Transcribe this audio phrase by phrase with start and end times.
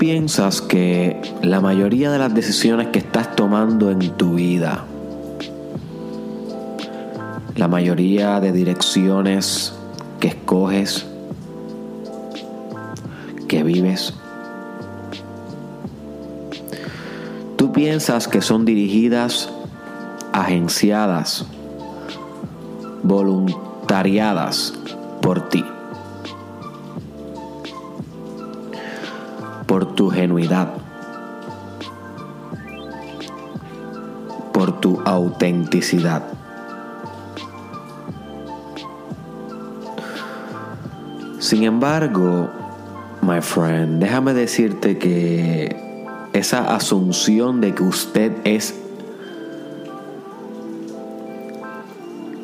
[0.00, 4.86] piensas que la mayoría de las decisiones que estás tomando en tu vida,
[7.54, 9.74] la mayoría de direcciones
[10.18, 11.04] que escoges,
[13.46, 14.14] que vives,
[17.58, 19.50] tú piensas que son dirigidas,
[20.32, 21.44] agenciadas,
[23.02, 24.72] voluntariadas
[25.20, 25.62] por ti.
[29.94, 30.74] Tu genuidad,
[34.52, 36.22] por tu autenticidad.
[41.38, 42.48] Sin embargo,
[43.22, 48.74] my friend, déjame decirte que esa asunción de que usted es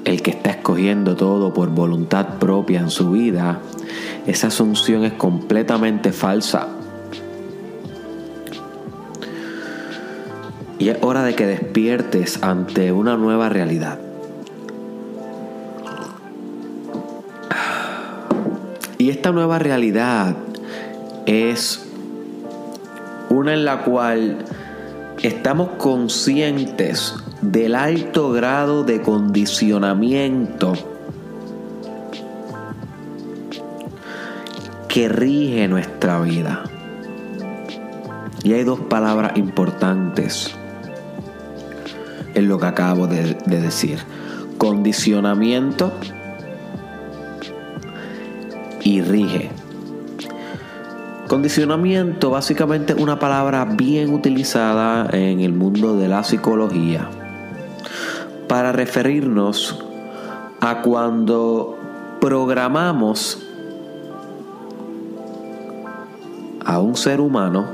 [0.05, 3.61] el que está escogiendo todo por voluntad propia en su vida,
[4.27, 6.69] esa asunción es completamente falsa.
[10.87, 13.99] Y es hora de que despiertes ante una nueva realidad.
[18.97, 20.37] Y esta nueva realidad
[21.27, 21.85] es
[23.31, 24.45] una en la cual
[25.23, 30.75] estamos conscientes del alto grado de condicionamiento
[34.87, 36.63] que rige nuestra vida.
[38.45, 40.57] Y hay dos palabras importantes
[42.37, 43.99] en lo que acabo de, decir.
[44.59, 45.91] Condicionamiento
[48.83, 49.51] y rige.
[51.29, 57.09] Condicionamiento básicamente es una palabra bien utilizada en el mundo de la psicología
[58.49, 59.83] para referirnos
[60.61, 61.77] a cuando
[62.21, 63.43] programamos
[66.65, 67.67] a un ser humano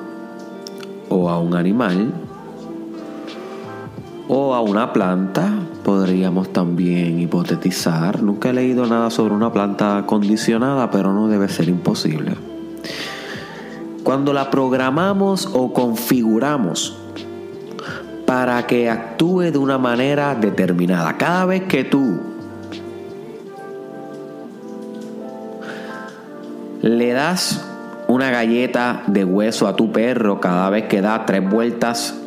[1.09, 2.13] o a un animal
[4.29, 5.51] o a una planta,
[5.85, 8.23] podríamos también hipotetizar.
[8.23, 12.35] Nunca he leído nada sobre una planta condicionada, pero no debe ser imposible.
[14.03, 16.97] Cuando la programamos o configuramos
[18.27, 22.21] para que actúe de una manera determinada, cada vez que tú
[26.81, 27.65] le das
[28.09, 32.22] una galleta de hueso a tu perro cada vez que da tres vueltas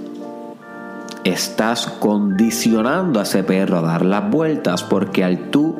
[1.26, 5.76] estás condicionando a ese perro a dar las vueltas porque al tú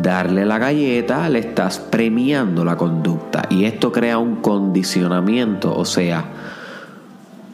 [0.00, 6.26] darle la galleta le estás premiando la conducta y esto crea un condicionamiento, o sea,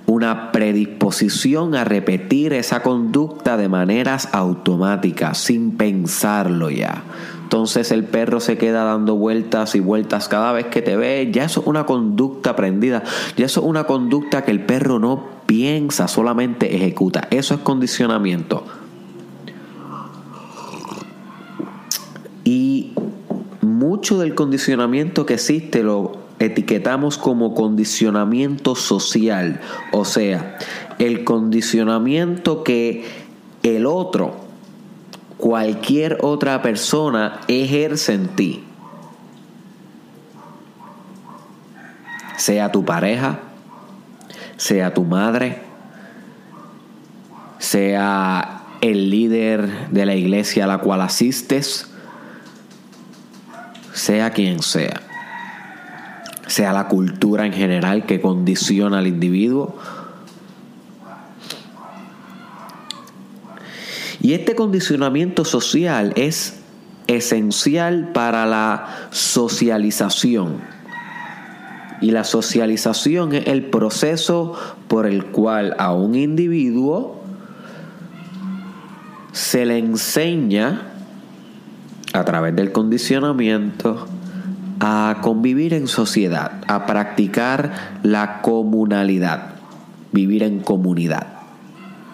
[0.06, 7.04] una predisposición a repetir esa conducta de maneras automáticas, sin pensarlo ya.
[7.44, 11.28] Entonces el perro se queda dando vueltas y vueltas cada vez que te ve.
[11.32, 13.02] Ya eso es una conducta aprendida.
[13.36, 17.28] Ya eso es una conducta que el perro no piensa, solamente ejecuta.
[17.30, 18.64] Eso es condicionamiento.
[22.42, 22.92] Y
[23.60, 29.60] mucho del condicionamiento que existe lo etiquetamos como condicionamiento social.
[29.92, 30.56] O sea,
[30.98, 33.04] el condicionamiento que
[33.62, 34.36] el otro,
[35.36, 38.64] cualquier otra persona ejerce en ti.
[42.38, 43.51] Sea tu pareja,
[44.62, 45.58] sea tu madre,
[47.58, 51.90] sea el líder de la iglesia a la cual asistes,
[53.92, 55.02] sea quien sea,
[56.46, 59.76] sea la cultura en general que condiciona al individuo.
[64.20, 66.60] Y este condicionamiento social es
[67.08, 70.81] esencial para la socialización
[72.02, 74.54] y la socialización es el proceso
[74.88, 77.22] por el cual a un individuo
[79.32, 80.82] se le enseña
[82.12, 84.06] a través del condicionamiento
[84.80, 89.54] a convivir en sociedad, a practicar la comunalidad,
[90.10, 91.28] vivir en comunidad,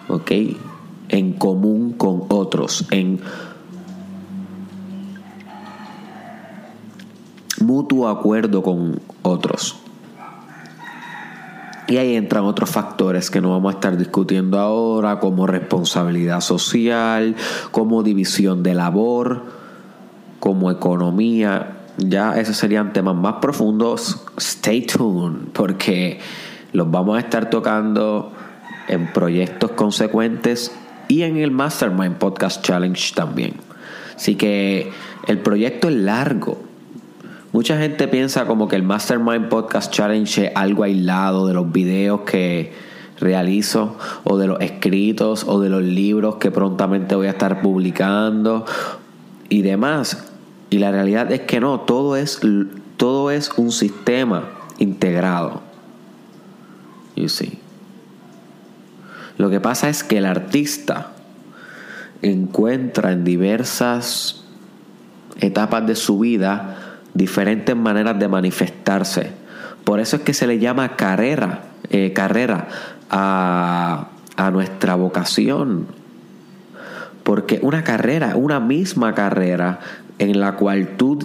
[0.08, 0.30] ¿ok?
[1.08, 3.20] En común con otros, en
[7.60, 9.80] mutuo acuerdo con otros.
[11.88, 17.34] Y ahí entran otros factores que no vamos a estar discutiendo ahora, como responsabilidad social,
[17.70, 19.44] como división de labor,
[20.38, 21.78] como economía.
[21.96, 24.22] Ya esos serían temas más profundos.
[24.36, 26.20] Stay tuned, porque
[26.72, 28.32] los vamos a estar tocando
[28.88, 30.72] en proyectos consecuentes
[31.08, 33.54] y en el Mastermind Podcast Challenge también.
[34.14, 34.92] Así que
[35.26, 36.67] el proyecto es largo
[37.52, 42.20] Mucha gente piensa como que el Mastermind Podcast Challenge es algo aislado de los videos
[42.20, 42.72] que
[43.18, 48.66] realizo o de los escritos o de los libros que prontamente voy a estar publicando
[49.48, 50.26] y demás.
[50.68, 52.40] Y la realidad es que no, todo es,
[52.98, 54.44] todo es un sistema
[54.78, 55.62] integrado.
[57.16, 57.58] You see.
[59.38, 61.12] Lo que pasa es que el artista
[62.20, 64.44] encuentra en diversas
[65.40, 66.77] etapas de su vida
[67.14, 69.32] diferentes maneras de manifestarse.
[69.84, 72.68] Por eso es que se le llama carrera, eh, carrera
[73.10, 74.08] a,
[74.52, 75.86] nuestra vocación.
[77.24, 79.80] Porque una carrera, una misma carrera
[80.18, 81.18] en la cual tú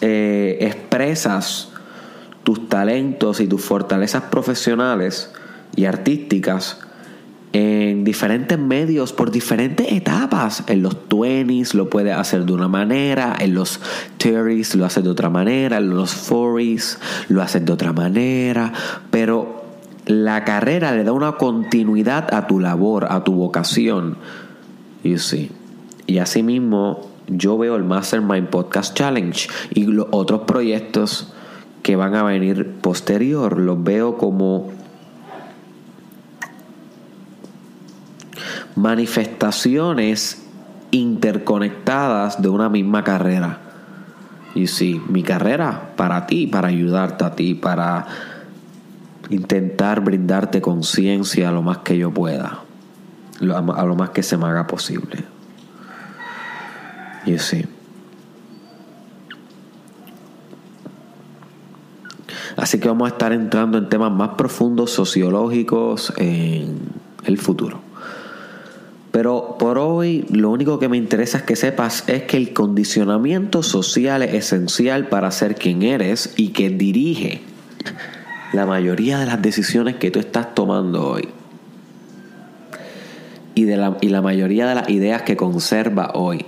[0.00, 1.70] eh, expresas
[2.42, 5.32] tus talentos y tus fortalezas profesionales
[5.76, 6.78] y artísticas
[7.54, 10.64] en diferentes medios, por diferentes etapas.
[10.66, 13.80] En los 20s lo puede hacer de una manera, en los
[14.18, 16.98] 30s lo hace de otra manera, en los 40s
[17.28, 18.72] lo hace de otra manera,
[19.12, 19.64] pero
[20.04, 24.16] la carrera le da una continuidad a tu labor, a tu vocación.
[25.04, 25.52] You see.
[26.08, 31.32] Y asimismo, yo veo el Mastermind Podcast Challenge y los otros proyectos
[31.84, 34.72] que van a venir posterior, los veo como
[38.76, 40.42] manifestaciones
[40.90, 43.58] interconectadas de una misma carrera.
[44.54, 48.06] Y sí, mi carrera para ti, para ayudarte a ti, para
[49.30, 52.60] intentar brindarte conciencia lo más que yo pueda,
[53.40, 55.24] a lo más que se me haga posible.
[57.26, 57.64] Y sí.
[62.56, 66.78] Así que vamos a estar entrando en temas más profundos sociológicos en
[67.24, 67.83] el futuro.
[69.14, 73.62] Pero por hoy lo único que me interesa es que sepas es que el condicionamiento
[73.62, 77.40] social es esencial para ser quien eres y que dirige
[78.52, 81.28] la mayoría de las decisiones que tú estás tomando hoy.
[83.54, 86.44] Y, de la, y la mayoría de las ideas que conserva hoy.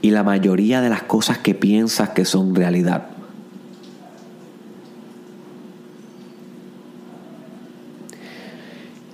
[0.00, 3.15] Y la mayoría de las cosas que piensas que son realidad.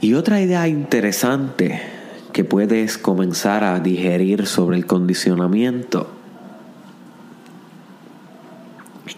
[0.02, 1.80] Y otra idea interesante
[2.32, 6.08] que puedes comenzar a digerir sobre el condicionamiento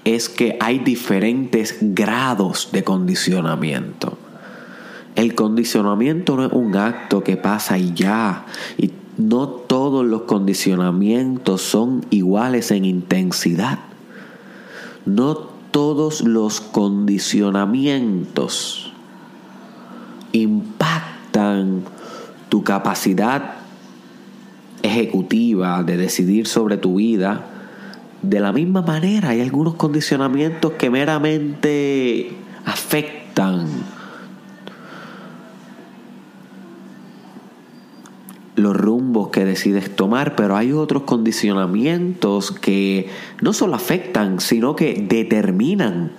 [0.04, 4.18] es que hay diferentes grados de condicionamiento.
[5.14, 8.44] El condicionamiento no es un acto que pasa y ya.
[8.76, 13.78] Y no todos los condicionamientos son iguales en intensidad.
[15.06, 18.93] No todos los condicionamientos
[20.34, 21.84] impactan
[22.48, 23.54] tu capacidad
[24.82, 27.46] ejecutiva de decidir sobre tu vida,
[28.22, 29.30] de la misma manera.
[29.30, 33.66] Hay algunos condicionamientos que meramente afectan
[38.56, 43.08] los rumbos que decides tomar, pero hay otros condicionamientos que
[43.40, 46.12] no solo afectan, sino que determinan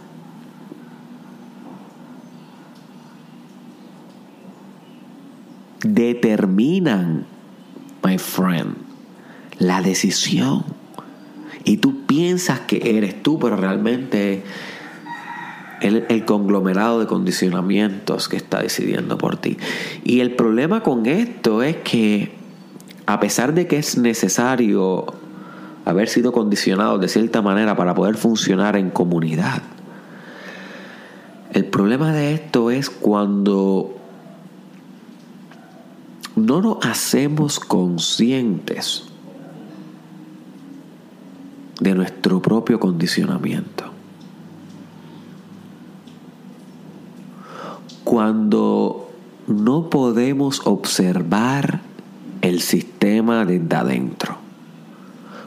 [5.86, 7.26] determinan,
[8.04, 8.76] my friend,
[9.60, 10.64] la decisión.
[11.64, 14.44] Y tú piensas que eres tú, pero realmente
[15.82, 19.58] el, el conglomerado de condicionamientos que está decidiendo por ti.
[20.04, 22.32] Y el problema con esto es que,
[23.06, 25.06] a pesar de que es necesario
[25.86, 29.62] haber sido condicionado de cierta manera para poder funcionar en comunidad,
[31.54, 33.95] el problema de esto es cuando
[36.36, 39.04] no nos hacemos conscientes
[41.80, 43.86] de nuestro propio condicionamiento.
[48.04, 49.12] Cuando
[49.48, 51.82] no podemos observar
[52.42, 54.38] el sistema desde adentro.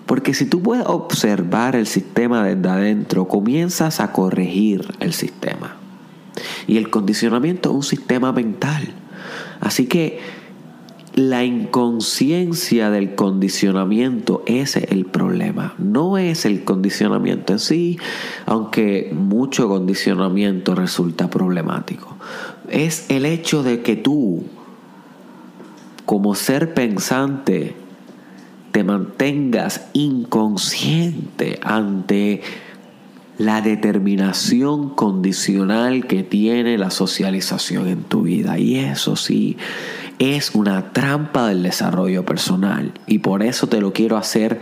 [0.07, 5.77] Porque si tú puedes observar el sistema desde adentro, comienzas a corregir el sistema.
[6.67, 8.95] Y el condicionamiento es un sistema mental.
[9.61, 10.21] Así que
[11.19, 15.75] la inconsciencia del condicionamiento, es el problema.
[15.77, 17.99] No es el condicionamiento en sí,
[18.47, 22.17] aunque mucho condicionamiento resulta problemático.
[22.71, 24.45] Es el hecho de que tú,
[26.07, 27.75] como ser pensante,
[28.71, 32.43] te mantengas inconsciente ante
[33.39, 38.57] la determinación condicional que tiene la socialización en tu vida.
[38.61, 39.57] Y eso sí
[40.19, 44.61] es una trampa del desarrollo personal y por eso te lo quiero hacer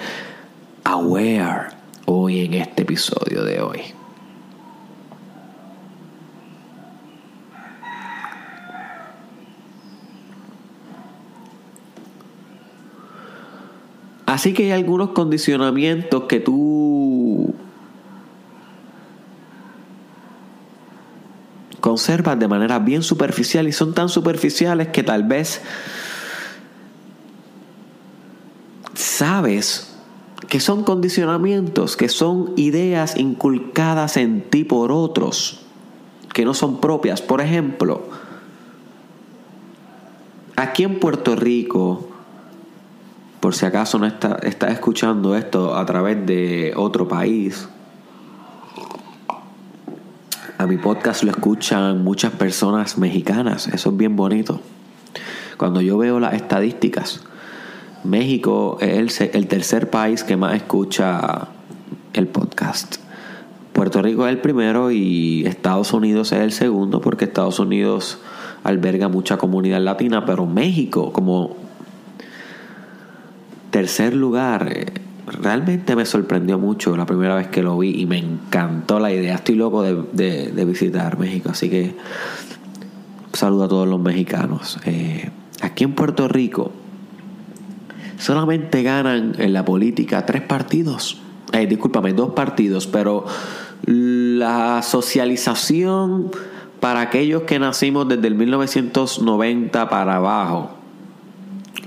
[0.84, 1.68] aware
[2.04, 3.80] hoy en este episodio de hoy.
[14.26, 16.95] Así que hay algunos condicionamientos que tú
[21.86, 25.60] conservas de manera bien superficial y son tan superficiales que tal vez
[28.92, 29.94] sabes
[30.48, 35.60] que son condicionamientos, que son ideas inculcadas en ti por otros,
[36.34, 37.22] que no son propias.
[37.22, 38.02] Por ejemplo,
[40.56, 42.08] aquí en Puerto Rico,
[43.38, 47.68] por si acaso no está, está escuchando esto a través de otro país,
[50.66, 54.60] mi podcast lo escuchan muchas personas mexicanas, eso es bien bonito.
[55.56, 57.22] Cuando yo veo las estadísticas,
[58.04, 61.48] México es el, el tercer país que más escucha
[62.12, 62.96] el podcast.
[63.72, 68.18] Puerto Rico es el primero y Estados Unidos es el segundo porque Estados Unidos
[68.64, 71.56] alberga mucha comunidad latina, pero México como
[73.70, 74.86] tercer lugar eh,
[75.26, 79.34] realmente me sorprendió mucho la primera vez que lo vi y me encantó la idea.
[79.34, 81.94] Estoy loco de, visitar México, así que
[83.32, 84.78] saludo a todos los mexicanos.
[84.84, 85.30] Eh,
[85.60, 86.72] aquí en Puerto Rico
[88.18, 91.20] solamente ganan en la política tres partidos.
[91.52, 93.26] Eh, discúlpame, dos partidos, pero
[93.84, 96.30] la socialización
[96.80, 100.70] para aquellos que nacimos desde el 1990 para abajo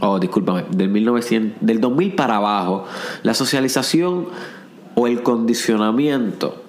[0.01, 2.86] oh, discúlpame, del, 1900, del 2000 para abajo,
[3.24, 4.27] la socialización
[4.96, 6.63] o el condicionamiento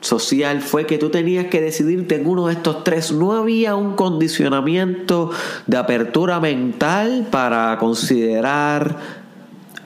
[0.00, 3.12] social fue que tú tenías que decidirte en uno de estos tres.
[3.12, 5.30] No había un condicionamiento
[5.66, 8.96] de apertura mental para considerar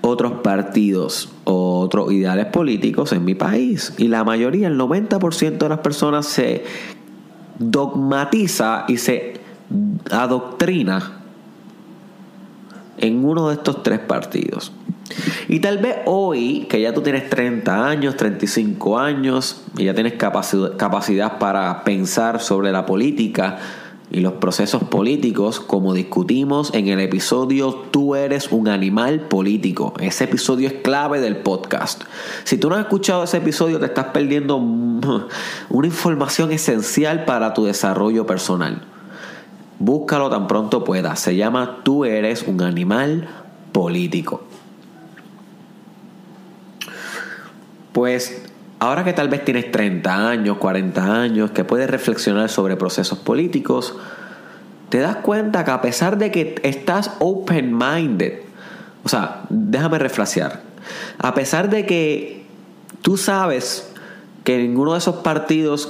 [0.03, 3.95] otros partidos o otros ideales políticos en mi país.
[3.99, 6.65] Y la mayoría, el 90% de las personas se
[7.59, 9.41] dogmatiza y se
[10.11, 11.20] adoctrina
[13.01, 14.73] en uno de estos tres partidos.
[15.49, 20.15] Y tal vez hoy, que ya tú tienes 30 años, 35 años, y ya tienes
[20.15, 23.59] capacidad para pensar sobre la política
[24.13, 29.95] y los procesos políticos, como discutimos en el episodio Tú eres un animal político.
[30.01, 32.03] Ese episodio es clave del podcast.
[32.45, 34.57] Si tú no has escuchado ese episodio, te estás perdiendo
[35.69, 38.90] una información esencial para tu desarrollo personal.
[39.81, 41.19] Búscalo tan pronto puedas.
[41.21, 43.29] Se llama Tú eres un animal
[43.73, 44.43] político.
[47.93, 48.43] Pues
[48.79, 53.97] ahora que tal vez tienes 30 años, 40 años, que puedes reflexionar sobre procesos políticos,
[54.91, 58.41] te das cuenta que a pesar de que estás open-minded,
[59.03, 60.61] o sea, déjame refrasear,
[61.19, 62.45] a pesar de que
[63.01, 63.91] tú sabes
[64.45, 65.89] que ninguno de esos partidos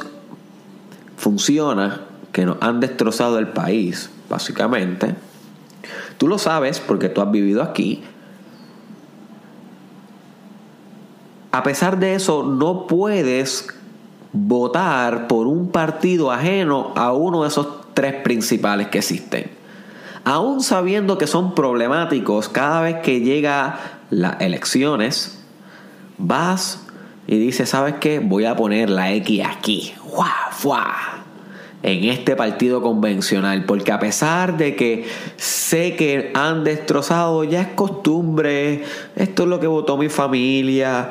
[1.17, 2.03] funciona,
[2.33, 5.15] que nos han destrozado el país, básicamente.
[6.19, 8.03] Tú lo sabes porque tú has vivido aquí.
[11.53, 13.69] A pesar de eso, no puedes
[14.33, 19.51] votar por un partido ajeno a uno de esos tres principales que existen.
[20.25, 25.43] Aún sabiendo que son problemáticos cada vez que llega las elecciones,
[26.19, 26.87] vas
[27.27, 28.21] y dices, ¿sabes qué?
[28.21, 29.95] Voy a poner la X aquí.
[30.05, 30.29] ¡Guau!
[30.53, 31.20] ¡Fua!
[31.83, 35.07] En este partido convencional, porque a pesar de que
[35.37, 38.85] sé que han destrozado, ya es costumbre,
[39.17, 41.11] esto es lo que votó mi familia,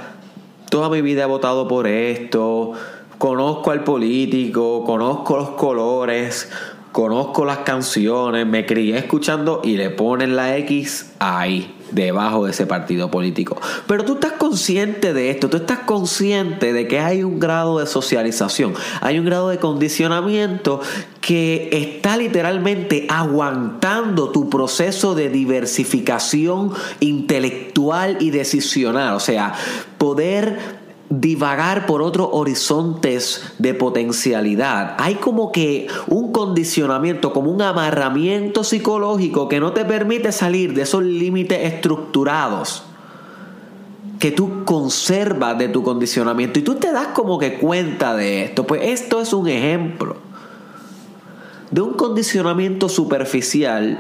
[0.70, 2.74] toda mi vida he votado por esto,
[3.18, 6.50] conozco al político, conozco los colores,
[6.92, 12.66] conozco las canciones, me crié escuchando y le ponen la X ahí debajo de ese
[12.66, 13.60] partido político.
[13.88, 17.88] Pero tú estás consciente de esto, tú estás consciente de que hay un grado de
[17.88, 20.82] socialización, hay un grado de condicionamiento
[21.22, 29.54] que está literalmente aguantando tu proceso de diversificación intelectual y decisional, o sea,
[29.98, 30.79] poder
[31.10, 34.96] divagar por otros horizontes de potencialidad.
[35.00, 40.84] Hay como que un condicionamiento, como un amarramiento psicológico que no te permite salir de
[40.84, 42.84] esos límites estructurados
[44.20, 48.68] que tú conservas de tu condicionamiento y tú te das como que cuenta de esto.
[48.68, 50.18] Pues esto es un ejemplo
[51.72, 53.98] de un condicionamiento superficial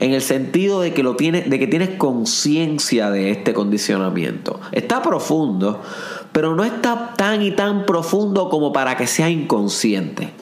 [0.00, 4.60] en el sentido de que lo tienes, de que tienes conciencia de este condicionamiento.
[4.72, 5.80] Está profundo,
[6.32, 10.32] pero no está tan y tan profundo como para que sea inconsciente.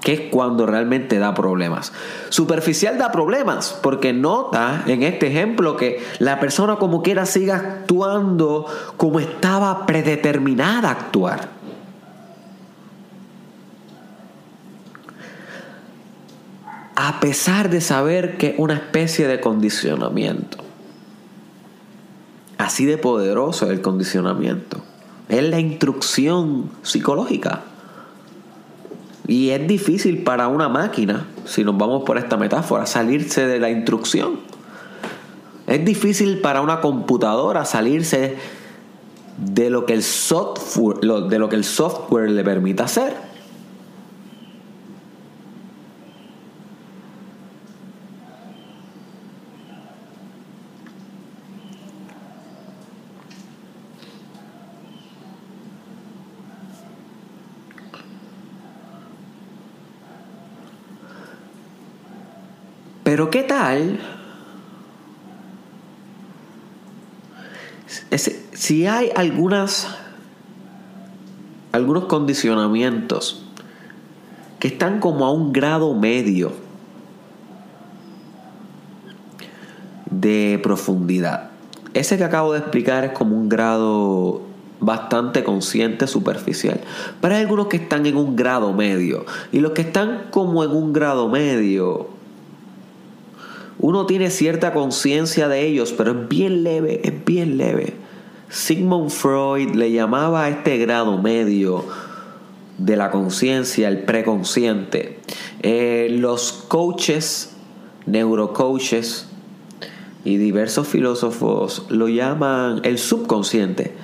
[0.00, 1.92] que es cuando realmente da problemas.
[2.30, 8.64] Superficial da problemas porque nota en este ejemplo que la persona como quiera siga actuando
[8.96, 11.59] como estaba predeterminada a actuar.
[17.02, 20.58] A pesar de saber que es una especie de condicionamiento.
[22.58, 24.82] Así de poderoso es el condicionamiento.
[25.30, 27.62] Es la instrucción psicológica.
[29.26, 33.70] Y es difícil para una máquina, si nos vamos por esta metáfora, salirse de la
[33.70, 34.40] instrucción.
[35.66, 38.36] Es difícil para una computadora salirse
[39.38, 43.29] de lo que el software, de lo que el software le permita hacer.
[63.10, 63.98] Pero ¿qué tal?
[68.52, 69.88] si hay algunos
[72.06, 73.44] condicionamientos
[74.60, 76.52] que están como a un grado medio
[80.08, 81.50] de profundidad.
[81.94, 84.42] Ese que acabo de explicar es como un grado
[84.78, 86.80] bastante consciente, superficial.
[87.20, 89.26] Pero hay algunos que están en un grado medio.
[89.50, 92.19] Y los que están como en un grado medio
[93.82, 97.94] uno tiene cierta conciencia de ellos, pero es bien leve, es bien leve.
[98.50, 101.84] Sigmund Freud le llamaba a este grado medio
[102.76, 105.18] de la conciencia el preconsciente.
[105.62, 107.56] Eh, los coaches,
[108.04, 109.28] neurocoaches
[110.24, 113.94] y diversos filósofos lo llaman el subconsciente.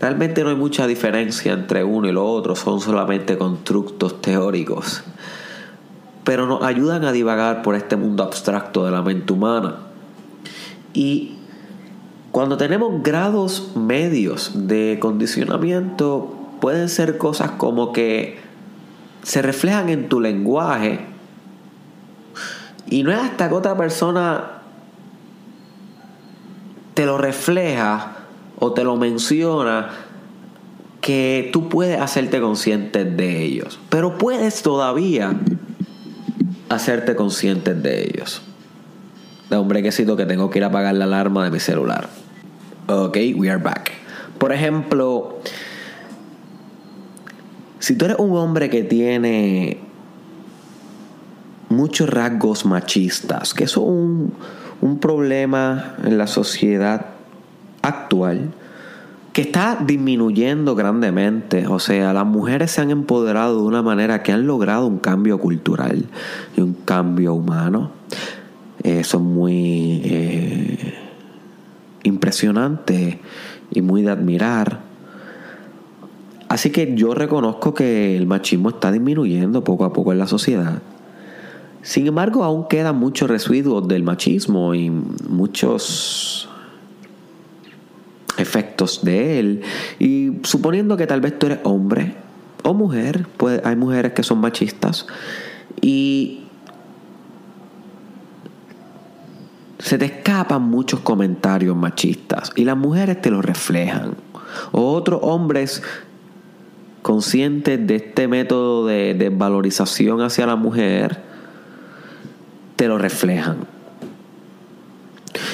[0.00, 5.02] Realmente no hay mucha diferencia entre uno y lo otro, son solamente constructos teóricos
[6.24, 9.76] pero nos ayudan a divagar por este mundo abstracto de la mente humana.
[10.92, 11.36] Y
[12.32, 18.38] cuando tenemos grados medios de condicionamiento, pueden ser cosas como que
[19.22, 21.00] se reflejan en tu lenguaje
[22.86, 24.62] y no es hasta que otra persona
[26.94, 28.16] te lo refleja
[28.58, 29.90] o te lo menciona
[31.00, 33.78] que tú puedes hacerte consciente de ellos.
[33.90, 35.34] Pero puedes todavía
[36.68, 38.42] hacerte conscientes de ellos.
[39.50, 42.08] De un brequecito que tengo que ir a apagar la alarma de mi celular.
[42.86, 43.92] Ok, we are back.
[44.38, 45.40] Por ejemplo,
[47.78, 49.78] si tú eres un hombre que tiene
[51.68, 53.86] muchos rasgos machistas, que eso es
[54.80, 57.06] un problema en la sociedad
[57.82, 58.52] actual,
[59.34, 61.66] que está disminuyendo grandemente.
[61.66, 65.38] O sea, las mujeres se han empoderado de una manera que han logrado un cambio
[65.38, 66.04] cultural
[66.56, 67.90] y un cambio humano.
[68.84, 70.94] Eso es muy eh,
[72.04, 73.18] impresionante
[73.72, 74.82] y muy de admirar.
[76.48, 80.80] Así que yo reconozco que el machismo está disminuyendo poco a poco en la sociedad.
[81.82, 86.48] Sin embargo, aún quedan muchos residuos del machismo y muchos
[88.38, 89.62] efectos de él.
[89.98, 92.14] Y suponiendo que tal vez tú eres hombre
[92.62, 93.26] o mujer,
[93.64, 95.06] hay mujeres que son machistas
[95.80, 96.44] y
[99.78, 104.14] se te escapan muchos comentarios machistas y las mujeres te lo reflejan.
[104.72, 105.82] O otros hombres
[107.02, 111.20] conscientes de este método de desvalorización hacia la mujer,
[112.76, 113.58] te lo reflejan.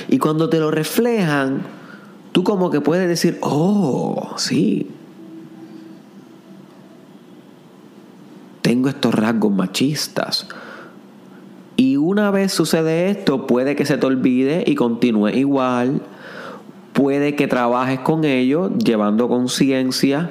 [0.08, 1.62] Y cuando te lo reflejan,
[2.32, 4.90] tú como que puedes decir, oh, sí,
[8.62, 10.46] tengo estos rasgos machistas.
[11.76, 16.02] Y una vez sucede esto, puede que se te olvide y continúe igual.
[16.92, 20.30] Puede que trabajes con ello, llevando conciencia.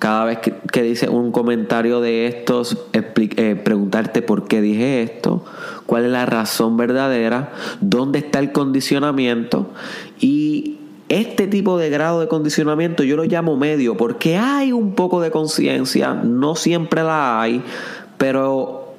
[0.00, 5.44] Cada vez que, que un comentario de estos, eh, preguntarte por qué dije esto,
[5.86, 9.70] cuál es la razón verdadera, dónde está el condicionamiento
[10.18, 10.79] y
[11.10, 15.32] este tipo de grado de condicionamiento yo lo llamo medio porque hay un poco de
[15.32, 17.62] conciencia, no siempre la hay,
[18.16, 18.94] pero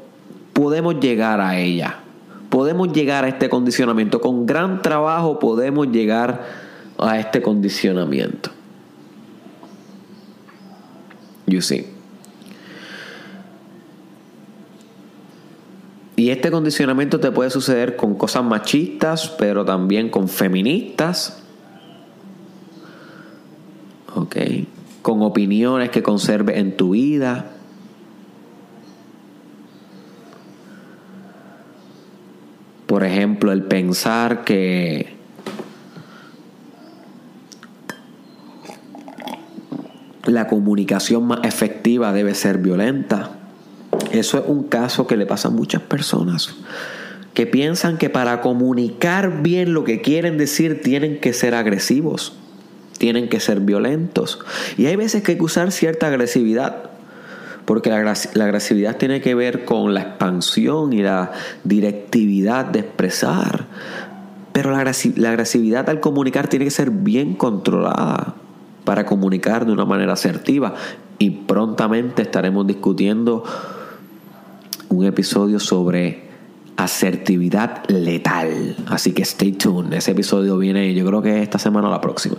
[0.53, 1.99] podemos llegar a ella.
[2.49, 4.19] Podemos llegar a este condicionamiento.
[4.19, 6.45] Con gran trabajo podemos llegar
[6.97, 8.51] a este condicionamiento.
[11.47, 11.87] You see.
[16.17, 21.41] Y este condicionamiento te puede suceder con cosas machistas, pero también con feministas,
[24.15, 24.35] ¿ok?
[25.01, 27.51] Con opiniones que conserve en tu vida.
[32.87, 35.15] Por ejemplo, el pensar que
[40.25, 43.31] la comunicación más efectiva debe ser violenta.
[44.11, 46.53] Eso es un caso que le pasa a muchas personas
[47.33, 52.33] que piensan que para comunicar bien lo que quieren decir tienen que ser agresivos
[53.01, 54.37] tienen que ser violentos.
[54.77, 56.91] Y hay veces que hay que usar cierta agresividad,
[57.65, 58.13] porque la,
[58.45, 61.31] agresividad tiene que ver con la expansión y la
[61.63, 63.65] directividad de expresar.
[64.53, 64.83] Pero la,
[65.15, 68.35] la agresividad al comunicar tiene que ser bien controlada
[68.83, 70.75] para comunicar de una manera asertiva.
[71.17, 73.43] Y prontamente estaremos discutiendo
[74.89, 76.29] un episodio sobre
[76.77, 78.75] asertividad letal.
[78.89, 79.91] Así que stay tuned.
[79.91, 82.37] Ese episodio viene, yo creo que esta semana o la próxima.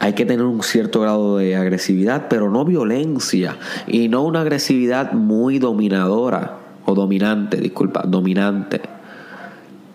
[0.00, 3.56] Hay que tener un cierto grado de agresividad, pero no violencia.
[3.86, 6.58] Y no una agresividad muy dominadora.
[6.84, 8.80] O dominante, disculpa, dominante.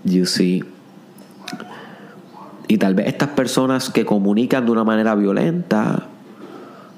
[0.03, 0.63] You see.
[2.67, 6.07] Y tal vez estas personas que comunican de una manera violenta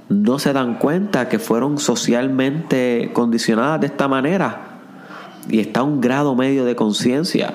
[0.10, 4.70] no se dan cuenta que fueron socialmente condicionadas de esta manera
[5.48, 7.54] y está un grado medio de conciencia.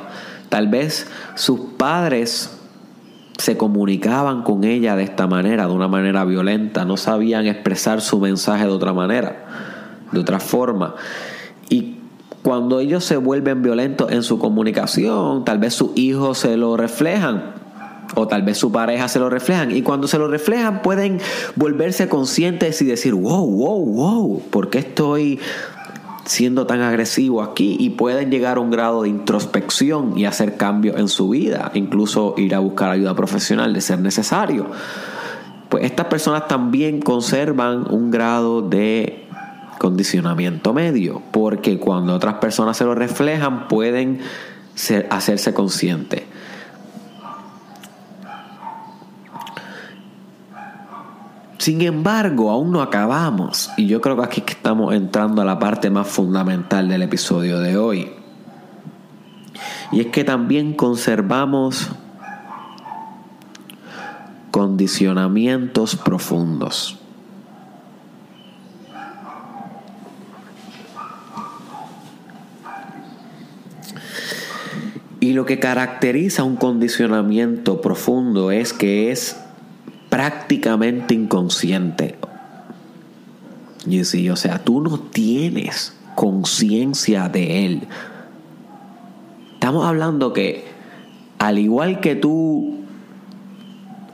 [0.49, 2.57] Tal vez sus padres
[3.39, 8.21] se comunicaban con ella de esta manera, de una manera violenta, no sabían expresar su
[8.21, 9.47] mensaje de otra manera,
[10.13, 10.95] de otra forma.
[11.69, 11.97] Y
[12.43, 17.55] cuando ellos se vuelven violentos en su comunicación, tal vez sus hijos se lo reflejan
[18.15, 19.75] o tal vez su pareja se lo reflejan.
[19.75, 21.21] Y cuando se lo reflejan pueden
[21.57, 25.41] volverse conscientes y decir, wow, wow, wow, ¿por qué estoy
[26.25, 27.77] siendo tan agresivo aquí?
[27.79, 32.35] Y pueden llegar a un grado de introspección y hacer cambios en su vida, incluso
[32.37, 34.67] ir a buscar ayuda profesional de ser necesario.
[35.69, 39.27] Pues estas personas también conservan un grado de
[39.79, 44.21] condicionamiento medio, porque cuando otras personas se lo reflejan pueden
[45.11, 46.23] hacerse conscientes.
[51.65, 55.89] Sin embargo, aún no acabamos y yo creo que aquí estamos entrando a la parte
[55.89, 58.11] más fundamental del episodio de hoy.
[59.91, 61.89] Y es que también conservamos
[64.51, 66.99] condicionamientos profundos.
[75.19, 79.44] Y lo que caracteriza un condicionamiento profundo es que es
[80.15, 82.15] prácticamente inconsciente.
[83.85, 87.89] Y sí, o sea, tú no tienes conciencia de él.
[89.55, 90.67] Estamos hablando que
[91.41, 92.77] al igual que tú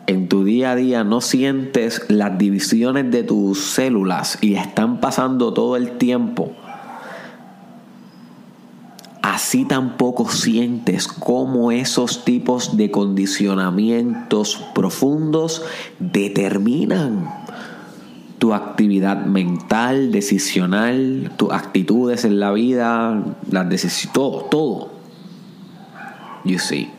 [0.06, 5.52] en tu día a día no sientes las divisiones de tus células y están pasando
[5.52, 6.52] todo el tiempo,
[9.40, 15.62] así tampoco sientes cómo esos tipos de condicionamientos profundos
[15.98, 17.26] determinan
[18.36, 24.90] tu actividad mental, decisional, tus actitudes en la vida, las decisiones, todo, todo.
[26.44, 26.90] You see.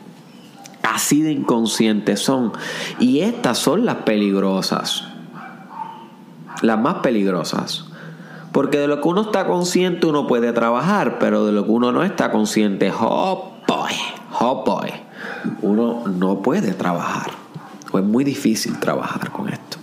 [0.82, 2.52] Así de inconscientes son.
[2.98, 5.04] Y estas son las peligrosas.
[6.60, 7.91] Las más peligrosas.
[8.52, 11.90] Porque de lo que uno está consciente uno puede trabajar, pero de lo que uno
[11.90, 13.92] no está consciente, oh boy,
[14.40, 14.90] oh boy,
[15.62, 17.30] uno no puede trabajar.
[17.90, 19.78] O es muy difícil trabajar con esto.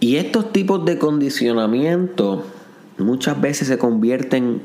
[0.00, 2.44] Y estos tipos de condicionamiento
[2.98, 4.62] muchas veces se convierten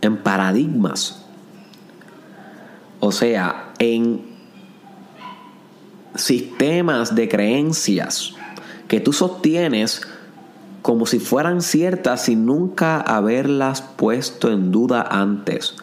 [0.00, 1.24] en paradigmas.
[3.00, 4.22] O sea, en
[6.14, 8.34] sistemas de creencias
[8.88, 10.02] que tú sostienes
[10.82, 15.76] como si fueran ciertas sin nunca haberlas puesto en duda antes.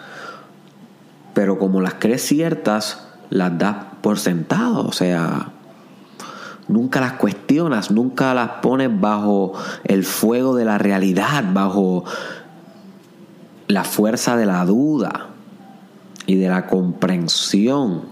[1.33, 5.51] Pero como las crees ciertas, las das por sentado, o sea,
[6.67, 9.53] nunca las cuestionas, nunca las pones bajo
[9.83, 12.05] el fuego de la realidad, bajo
[13.67, 15.27] la fuerza de la duda
[16.25, 18.03] y de la comprensión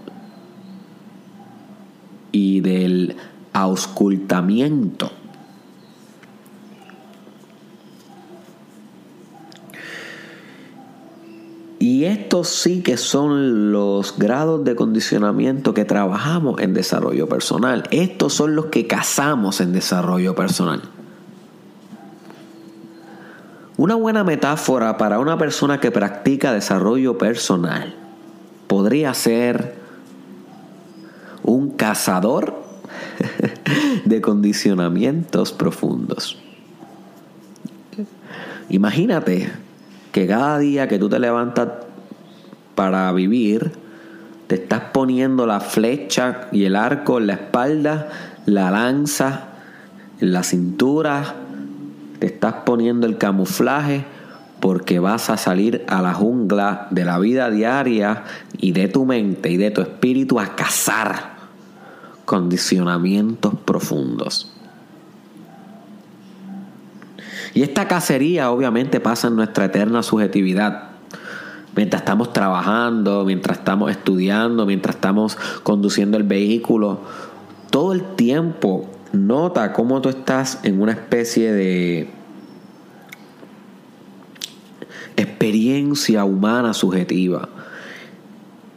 [2.32, 3.16] y del
[3.52, 5.12] auscultamiento.
[11.78, 17.84] Y estos sí que son los grados de condicionamiento que trabajamos en desarrollo personal.
[17.90, 20.82] Estos son los que cazamos en desarrollo personal.
[23.76, 27.96] Una buena metáfora para una persona que practica desarrollo personal
[28.68, 29.74] podría ser
[31.42, 32.54] un cazador
[34.04, 36.38] de condicionamientos profundos.
[38.68, 39.63] Imagínate
[40.14, 41.70] que cada día que tú te levantas
[42.76, 43.72] para vivir,
[44.46, 48.10] te estás poniendo la flecha y el arco en la espalda,
[48.46, 49.48] la lanza
[50.20, 51.34] en la cintura,
[52.20, 54.04] te estás poniendo el camuflaje
[54.60, 58.22] porque vas a salir a la jungla de la vida diaria
[58.56, 61.34] y de tu mente y de tu espíritu a cazar
[62.24, 64.53] condicionamientos profundos.
[67.54, 70.90] Y esta cacería obviamente pasa en nuestra eterna subjetividad.
[71.76, 77.00] Mientras estamos trabajando, mientras estamos estudiando, mientras estamos conduciendo el vehículo,
[77.70, 82.10] todo el tiempo nota cómo tú estás en una especie de
[85.16, 87.48] experiencia humana subjetiva.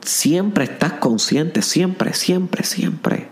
[0.02, 3.28] Siempre estás consciente, siempre, siempre, siempre.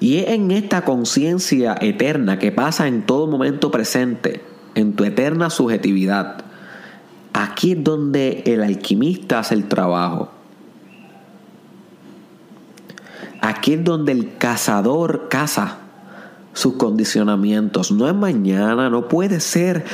[0.00, 5.50] Y es en esta conciencia eterna que pasa en todo momento presente en tu eterna
[5.50, 6.44] subjetividad,
[7.32, 10.30] aquí es donde el alquimista hace el trabajo.
[13.40, 15.78] Aquí es donde el cazador caza
[16.52, 17.90] sus condicionamientos.
[17.90, 19.84] No es mañana, no puede ser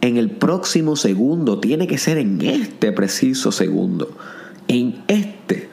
[0.00, 4.16] en el próximo segundo, tiene que ser en este preciso segundo.
[4.68, 5.70] En este.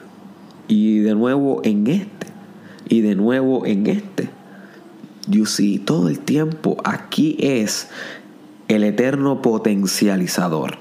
[0.66, 2.26] Y de nuevo en este.
[2.88, 4.30] Y de nuevo en este.
[5.28, 7.88] You see, todo el tiempo aquí es
[8.68, 10.78] el eterno potencializador.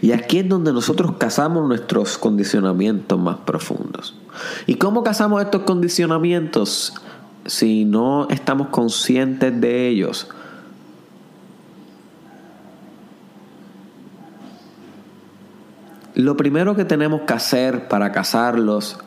[0.00, 4.14] Y aquí es donde nosotros cazamos nuestros condicionamientos más profundos.
[4.66, 6.94] ¿Y cómo cazamos estos condicionamientos
[7.46, 10.28] si no estamos conscientes de ellos?
[16.14, 18.98] Lo primero que tenemos que hacer para cazarlos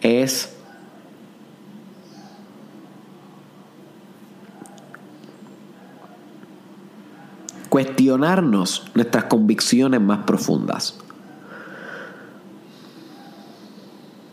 [0.00, 0.56] es
[7.72, 10.94] cuestionarnos nuestras convicciones más profundas.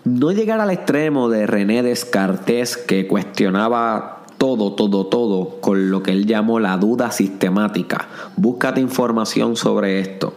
[0.03, 6.11] No llegar al extremo de René Descartes que cuestionaba todo, todo, todo con lo que
[6.11, 8.09] él llamó la duda sistemática.
[8.35, 10.33] Búscate información sobre esto.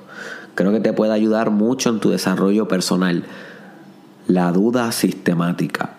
[0.55, 3.25] Creo que te puede ayudar mucho en tu desarrollo personal.
[4.29, 5.95] La duda sistemática.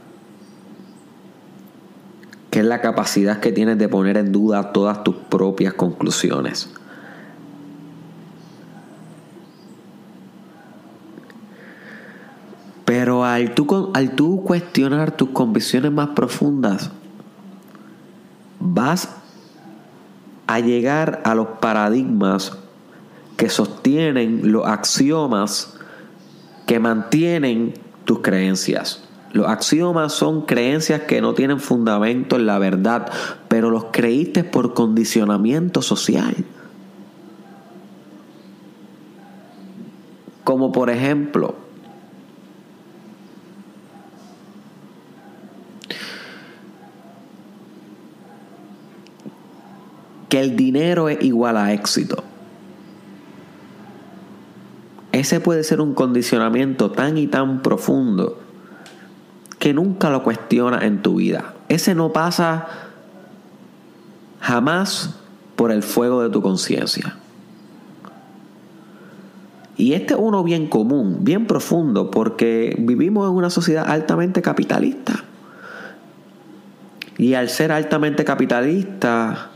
[2.50, 6.70] Que es la capacidad que tienes de poner en duda todas tus propias conclusiones.
[12.86, 16.92] Pero al tú, al tú cuestionar tus convicciones más profundas,
[18.60, 19.10] vas
[20.48, 22.58] a llegar a los paradigmas
[23.38, 25.74] que sostienen los axiomas
[26.68, 27.74] que mantienen
[28.06, 29.04] tus creencias.
[29.32, 33.12] Los axiomas son creencias que no tienen fundamento en la verdad,
[33.48, 36.36] pero los creíste por condicionamiento social.
[40.44, 41.63] Como por ejemplo,
[50.34, 52.24] que el dinero es igual a éxito.
[55.12, 58.40] Ese puede ser un condicionamiento tan y tan profundo
[59.60, 61.54] que nunca lo cuestionas en tu vida.
[61.70, 62.66] Ese no pasa
[64.40, 65.20] jamás
[65.56, 67.16] por el fuego de tu conciencia.
[69.78, 75.26] Y este es uno bien común, bien profundo, porque vivimos en una sociedad altamente capitalista.
[77.20, 79.52] Y al ser altamente capitalista,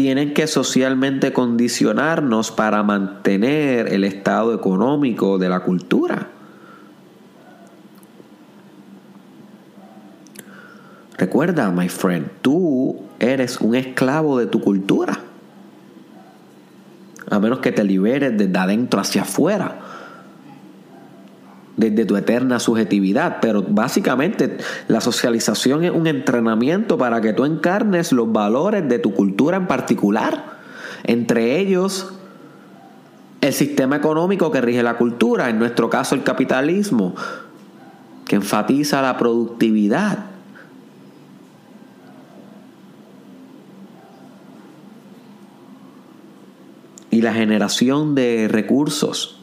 [0.00, 6.28] tienen que socialmente condicionarnos para mantener el estado económico de la cultura.
[11.18, 15.20] Recuerda, my friend, tú eres un esclavo de tu cultura.
[17.28, 19.80] A menos que te liberes desde adentro hacia afuera
[21.80, 28.12] desde tu eterna subjetividad, pero básicamente la socialización es un entrenamiento para que tú encarnes
[28.12, 30.58] los valores de tu cultura en particular,
[31.04, 32.12] entre ellos
[33.40, 37.14] el sistema económico que rige la cultura, en nuestro caso el capitalismo,
[38.26, 40.26] que enfatiza la productividad.
[47.10, 49.39] Y la generación de recursos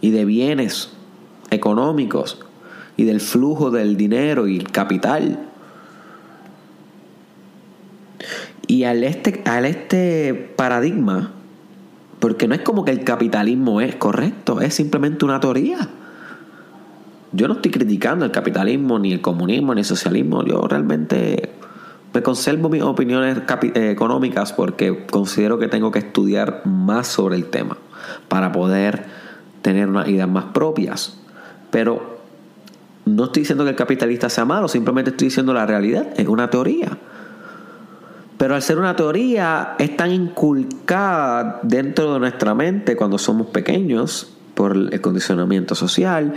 [0.00, 0.90] y de bienes
[1.50, 2.38] económicos
[2.96, 5.38] y del flujo del dinero y el capital.
[8.66, 11.32] Y al este, al este paradigma,
[12.20, 15.88] porque no es como que el capitalismo es correcto, es simplemente una teoría.
[17.32, 20.44] yo no estoy criticando el capitalismo, ni el comunismo, ni el socialismo.
[20.44, 21.50] Yo realmente
[22.12, 27.46] me conservo mis opiniones eh, económicas porque considero que tengo que estudiar más sobre el
[27.46, 27.78] tema
[28.28, 29.19] para poder
[29.62, 31.18] tener unas ideas más propias.
[31.70, 32.18] Pero
[33.04, 36.50] no estoy diciendo que el capitalista sea malo, simplemente estoy diciendo la realidad, es una
[36.50, 36.98] teoría.
[38.38, 44.32] Pero al ser una teoría es tan inculcada dentro de nuestra mente cuando somos pequeños
[44.54, 46.34] por el condicionamiento social,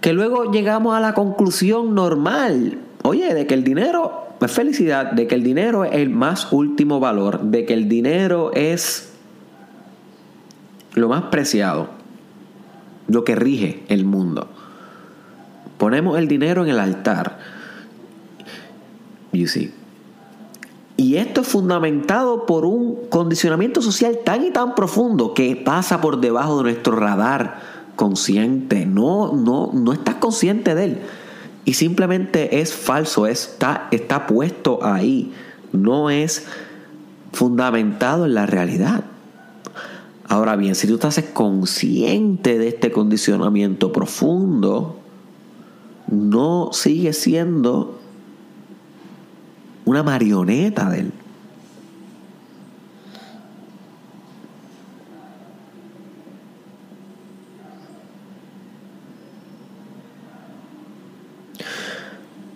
[0.00, 5.26] que luego llegamos a la conclusión normal, oye, de que el dinero es felicidad, de
[5.26, 9.12] que el dinero es el más último valor, de que el dinero es
[10.94, 11.97] lo más preciado,
[13.08, 14.48] lo que rige el mundo.
[15.78, 17.38] Ponemos el dinero en el altar.
[19.32, 19.72] You see.
[20.96, 26.20] Y esto es fundamentado por un condicionamiento social tan y tan profundo que pasa por
[26.20, 27.60] debajo de nuestro radar
[27.94, 28.84] consciente.
[28.84, 30.98] No, no, no estás consciente de él.
[31.64, 35.32] Y simplemente es falso, está, está puesto ahí.
[35.72, 36.46] No es
[37.32, 39.04] fundamentado en la realidad.
[40.28, 45.00] Ahora bien, si tú estás consciente de este condicionamiento profundo,
[46.06, 47.98] no sigue siendo
[49.86, 51.12] una marioneta de él.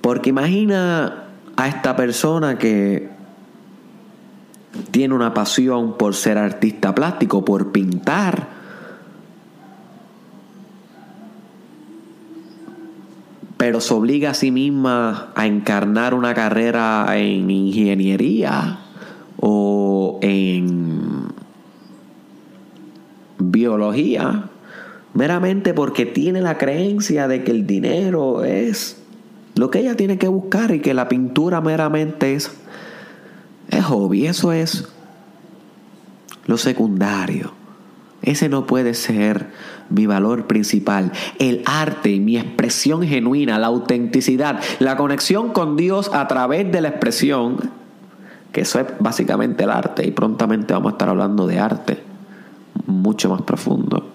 [0.02, 3.11] Porque imagina a esta persona que
[4.90, 8.48] tiene una pasión por ser artista plástico, por pintar,
[13.56, 18.80] pero se obliga a sí misma a encarnar una carrera en ingeniería
[19.38, 21.26] o en
[23.38, 24.48] biología,
[25.14, 29.00] meramente porque tiene la creencia de que el dinero es
[29.54, 32.50] lo que ella tiene que buscar y que la pintura meramente es,
[33.68, 34.88] es hobby, eso es
[36.46, 37.52] lo secundario.
[38.22, 39.50] Ese no puede ser
[39.90, 41.12] mi valor principal.
[41.38, 46.88] El arte, mi expresión genuina, la autenticidad, la conexión con Dios a través de la
[46.88, 47.70] expresión,
[48.52, 50.06] que eso es básicamente el arte.
[50.06, 52.02] Y prontamente vamos a estar hablando de arte
[52.86, 54.12] mucho más profundo.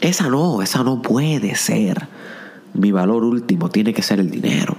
[0.00, 2.08] Esa no, esa no puede ser.
[2.74, 4.76] Mi valor último tiene que ser el dinero.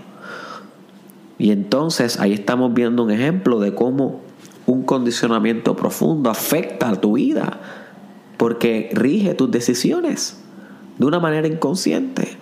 [1.39, 4.21] Y entonces ahí estamos viendo un ejemplo de cómo
[4.65, 7.59] un condicionamiento profundo afecta a tu vida,
[8.37, 10.41] porque rige tus decisiones
[10.97, 12.37] de una manera inconsciente.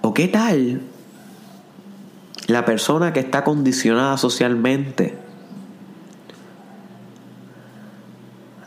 [0.00, 0.80] ¿O qué tal
[2.46, 5.16] la persona que está condicionada socialmente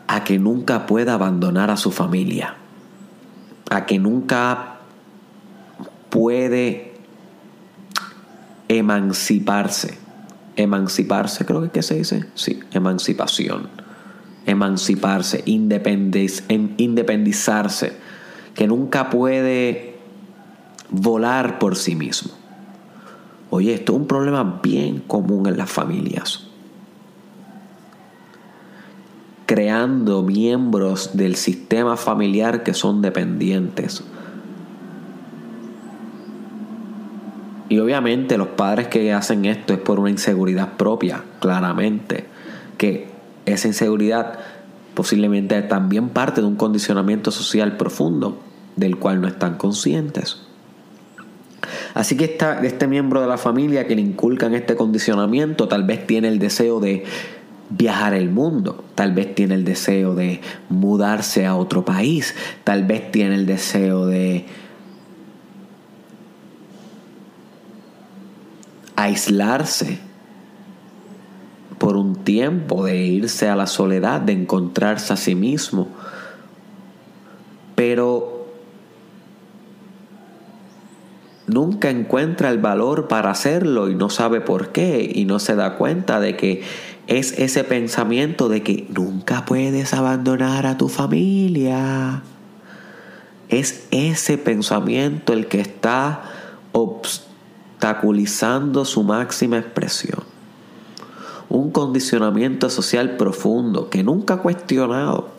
[0.06, 2.56] a que nunca pueda abandonar a su familia,
[3.70, 4.78] a que nunca
[6.10, 6.94] puede
[8.68, 9.98] emanciparse.
[10.56, 12.24] Emanciparse, creo que ¿qué se dice?
[12.34, 13.68] Sí, emancipación.
[14.46, 17.96] Emanciparse, independiz, independizarse,
[18.54, 19.98] que nunca puede
[20.90, 22.37] volar por sí mismo.
[23.50, 26.44] Oye, esto es un problema bien común en las familias.
[29.46, 34.04] Creando miembros del sistema familiar que son dependientes.
[37.70, 42.26] Y obviamente los padres que hacen esto es por una inseguridad propia, claramente.
[42.76, 43.08] Que
[43.46, 44.38] esa inseguridad
[44.94, 48.38] posiblemente también parte de un condicionamiento social profundo
[48.76, 50.47] del cual no están conscientes.
[51.94, 56.06] Así que esta, este miembro de la familia que le inculcan este condicionamiento tal vez
[56.06, 57.04] tiene el deseo de
[57.70, 63.10] viajar el mundo, tal vez tiene el deseo de mudarse a otro país, tal vez
[63.10, 64.46] tiene el deseo de
[68.96, 69.98] aislarse
[71.78, 75.88] por un tiempo, de irse a la soledad, de encontrarse a sí mismo.
[77.76, 78.37] Pero
[81.48, 85.76] nunca encuentra el valor para hacerlo y no sabe por qué y no se da
[85.76, 86.62] cuenta de que
[87.06, 92.22] es ese pensamiento de que nunca puedes abandonar a tu familia.
[93.48, 96.22] Es ese pensamiento el que está
[96.72, 100.22] obstaculizando su máxima expresión.
[101.48, 105.30] Un condicionamiento social profundo que nunca ha cuestionado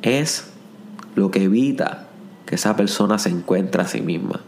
[0.00, 0.46] es
[1.14, 2.06] lo que evita
[2.46, 4.40] que esa persona se encuentre a sí misma.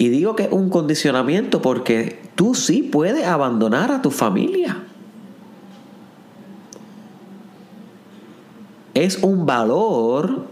[0.00, 4.78] Y digo que es un condicionamiento porque tú sí puedes abandonar a tu familia.
[8.94, 10.46] Es un valor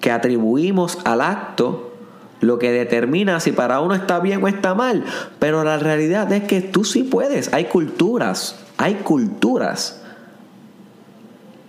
[0.00, 1.92] que atribuimos al acto
[2.38, 5.04] lo que determina si para uno está bien o está mal.
[5.40, 7.52] Pero la realidad es que tú sí puedes.
[7.52, 10.01] Hay culturas, hay culturas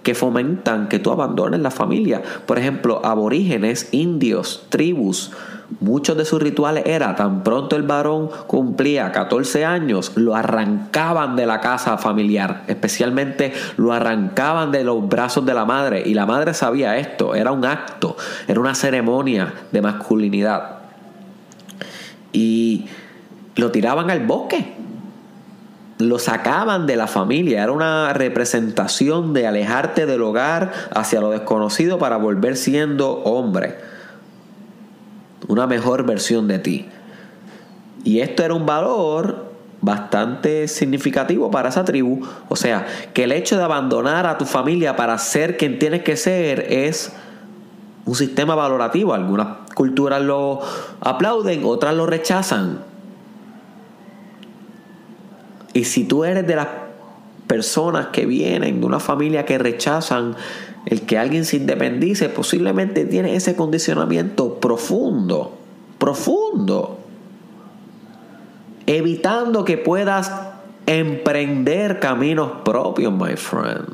[0.03, 2.21] que fomentan que tú abandones la familia.
[2.45, 5.31] Por ejemplo, aborígenes, indios, tribus,
[5.79, 11.45] muchos de sus rituales era tan pronto el varón cumplía 14 años, lo arrancaban de
[11.45, 16.53] la casa familiar, especialmente lo arrancaban de los brazos de la madre y la madre
[16.53, 18.15] sabía esto, era un acto,
[18.47, 20.79] era una ceremonia de masculinidad.
[22.31, 22.85] Y
[23.55, 24.73] lo tiraban al bosque
[25.99, 31.99] lo sacaban de la familia, era una representación de alejarte del hogar hacia lo desconocido
[31.99, 33.77] para volver siendo hombre,
[35.47, 36.89] una mejor versión de ti.
[38.03, 43.57] Y esto era un valor bastante significativo para esa tribu, o sea, que el hecho
[43.57, 47.13] de abandonar a tu familia para ser quien tienes que ser es
[48.05, 50.61] un sistema valorativo, algunas culturas lo
[51.01, 52.92] aplauden, otras lo rechazan
[55.73, 56.67] y si tú eres de las
[57.47, 60.35] personas que vienen de una familia que rechazan
[60.85, 65.57] el que alguien se independice, posiblemente tiene ese condicionamiento profundo,
[65.97, 66.99] profundo,
[68.85, 70.31] evitando que puedas
[70.85, 73.87] emprender caminos propios, my friend.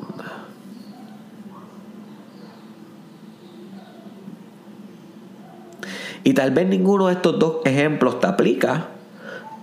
[6.23, 8.88] Y tal vez ninguno de estos dos ejemplos te aplica,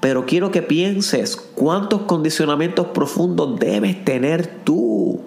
[0.01, 5.21] pero quiero que pienses cuántos condicionamientos profundos debes tener tú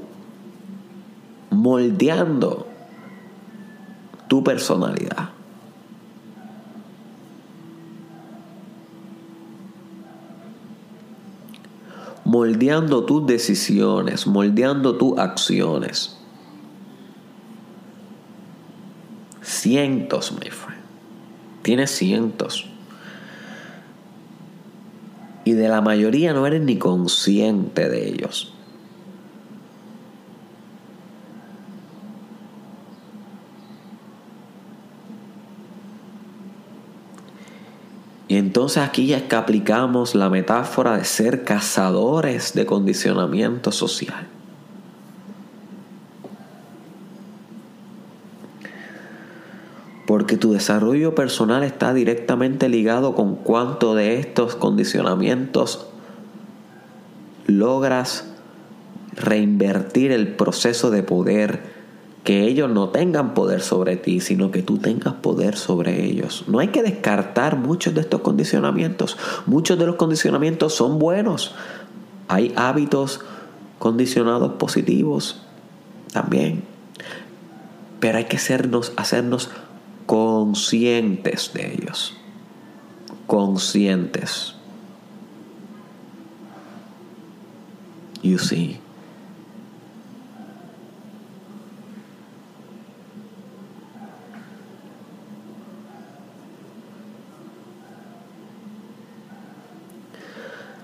[1.50, 2.68] moldeando
[4.28, 5.30] tu personalidad.
[12.30, 16.16] moldeando tus decisiones, moldeando tus acciones.
[19.42, 20.84] Cientos, my friend.
[21.64, 22.70] Tienes cientos
[25.50, 28.54] y de la mayoría no eres ni consciente de ellos.
[38.28, 44.28] Y entonces aquí es que aplicamos la metáfora de ser cazadores de condicionamiento social.
[50.30, 55.88] Porque tu desarrollo personal está directamente ligado con cuánto de estos condicionamientos
[57.48, 58.26] logras
[59.16, 61.64] reinvertir el proceso de poder,
[62.24, 66.44] que ellos no tengan poder sobre ti, sino que tú tengas poder sobre ellos.
[66.48, 69.18] No hay que descartar muchos de estos condicionamientos.
[69.48, 71.56] Muchos de los condicionamientos son buenos.
[72.28, 73.22] Hay hábitos
[73.80, 75.42] condicionados positivos
[76.14, 76.62] también.
[78.00, 79.50] Pero hay que hacernos, hacernos
[80.10, 82.16] conscientes de ellos.
[83.28, 84.56] Conscientes.
[88.24, 88.80] You see.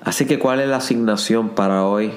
[0.04, 2.14] Así que, ¿cuál es la asignación para hoy?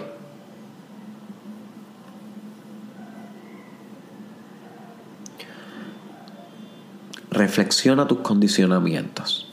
[7.49, 9.47] Reflexiona tus condicionamientos.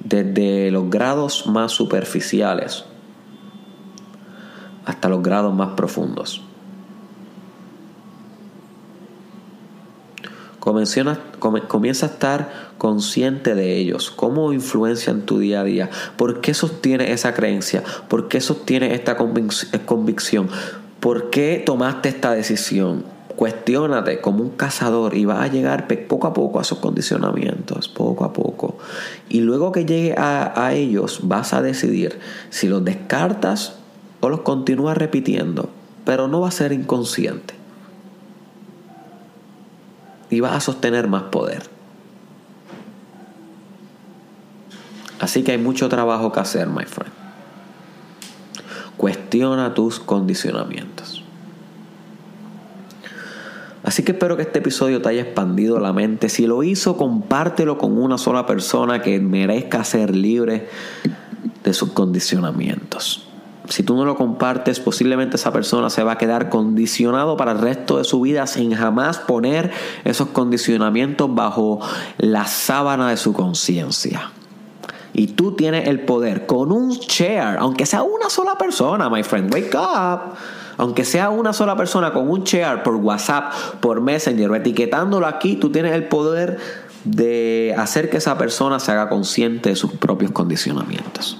[0.00, 2.84] Desde los grados más superficiales
[4.84, 6.42] hasta los grados más profundos.
[10.58, 17.12] Comienza a estar consciente de ellos, cómo influencian tu día a día, por qué sostiene
[17.12, 20.48] esa creencia, por qué sostiene esta convicción,
[20.98, 26.32] por qué tomaste esta decisión, Cuestiónate como un cazador y vas a llegar poco a
[26.32, 28.78] poco a esos condicionamientos, poco a poco.
[29.28, 32.18] Y luego que llegue a, ellos vas a decidir
[32.48, 33.74] si los descartas
[34.20, 35.68] o los continúas repitiendo,
[36.06, 37.54] pero no va a ser inconsciente.
[40.30, 41.62] Y vas a sostener más poder.
[45.20, 47.12] Así que hay mucho trabajo que hacer, my friend.
[48.96, 51.15] Cuestiona tus condicionamientos.
[53.96, 56.28] Así que espero que este episodio te haya expandido la mente.
[56.28, 60.68] Si lo hizo, compártelo con una sola persona que merezca ser libre
[61.64, 63.26] de sus condicionamientos.
[63.70, 67.58] si tú no lo compartes, posiblemente esa persona se va a quedar condicionado para el
[67.58, 69.70] resto de su vida sin jamás poner
[70.04, 71.80] esos condicionamientos bajo
[72.18, 74.30] la sábana de su conciencia.
[75.14, 79.54] Y tú tienes el poder con un share, aunque sea una sola persona, my friend,
[79.54, 80.36] wake up.
[80.76, 85.70] Aunque sea una sola persona con un share por WhatsApp, por Messenger etiquetándolo aquí, tú
[85.70, 86.58] tienes el poder
[87.04, 91.38] de hacer que esa persona se haga consciente de sus propios condicionamientos.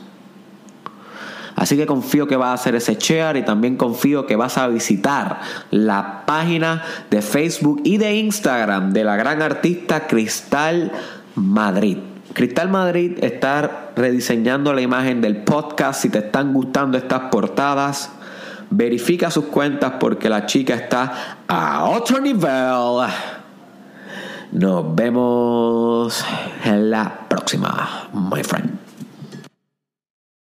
[1.56, 4.68] Así que confío que vas a hacer ese share y también confío que vas a
[4.68, 10.92] visitar la página de Facebook y de Instagram de la gran artista Cristal
[11.34, 11.96] Madrid.
[12.34, 16.02] Cristal Madrid está rediseñando la imagen del podcast.
[16.02, 18.10] Si te están gustando estas portadas,
[18.70, 23.08] verifica sus cuentas porque la chica está a otro nivel.
[24.52, 26.24] Nos vemos
[26.64, 28.85] en la próxima, my friend.